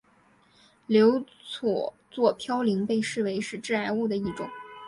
[0.87, 2.33] 硫唑嘌
[2.65, 4.49] 呤被视为是致癌物的一种。